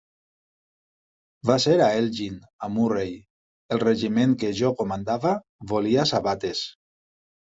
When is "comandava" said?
4.81-5.37